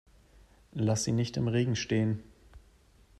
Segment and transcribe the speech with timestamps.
[0.73, 2.23] Lass sie nicht im Regen stehen!